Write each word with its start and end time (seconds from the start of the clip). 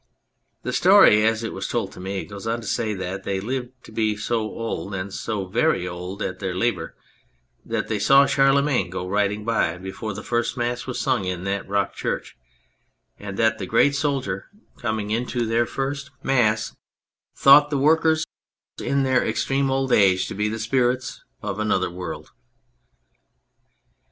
The 0.63 0.73
story 0.73 1.23
as 1.23 1.43
it 1.43 1.53
was 1.53 1.67
told 1.67 1.91
to 1.91 1.99
me 1.99 2.25
goes 2.25 2.47
on 2.47 2.59
to 2.61 2.65
say 2.65 2.95
that 2.95 3.23
they 3.23 3.39
lived 3.39 3.69
to 3.83 3.91
be 3.91 4.17
so 4.17 4.39
old 4.39 4.95
and 4.95 5.13
so 5.13 5.45
very 5.45 5.87
old 5.87 6.23
at 6.23 6.39
their 6.39 6.55
labour 6.55 6.95
that 7.63 7.87
they 7.87 7.99
saw 7.99 8.25
Charlemagne 8.25 8.89
go 8.89 9.07
riding 9.07 9.45
by 9.45 9.77
before 9.77 10.15
the 10.15 10.23
first 10.23 10.57
Mass 10.57 10.87
was 10.87 10.99
sung 10.99 11.25
in 11.25 11.43
that 11.43 11.67
rock 11.69 11.93
church; 11.93 12.35
and 13.19 13.37
that 13.37 13.59
that 13.59 13.65
great 13.67 13.93
soldier, 13.93 14.47
coming 14.79 15.11
in 15.11 15.27
to 15.27 15.45
their 15.45 15.67
first 15.67 16.07
81 16.07 16.07
G 16.07 16.09
On 16.09 16.31
Anything 16.35 16.49
Mass, 16.51 16.75
thought 17.35 17.69
the 17.69 17.77
workers 17.77 18.25
in 18.79 19.03
their 19.03 19.23
extreme 19.23 19.69
old 19.69 19.91
age 19.91 20.27
to 20.27 20.33
be 20.33 20.49
the 20.49 20.57
spirits 20.57 21.23
of 21.43 21.59
another 21.59 21.91
world. 21.91 22.31